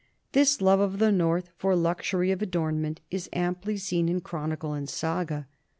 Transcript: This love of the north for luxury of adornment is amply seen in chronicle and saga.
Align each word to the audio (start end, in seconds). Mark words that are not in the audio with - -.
This 0.31 0.61
love 0.61 0.79
of 0.79 0.97
the 0.97 1.11
north 1.11 1.51
for 1.57 1.75
luxury 1.75 2.31
of 2.31 2.41
adornment 2.41 3.01
is 3.11 3.29
amply 3.33 3.77
seen 3.77 4.09
in 4.09 4.19
chronicle 4.21 4.73
and 4.73 4.89
saga. 4.89 5.45